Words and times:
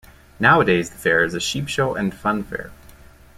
Nowadays 0.39 0.89
the 0.89 0.97
fair 0.97 1.23
is 1.23 1.35
a 1.35 1.39
sheep 1.39 1.67
show 1.69 1.93
and 1.93 2.11
funfair. 2.11 2.71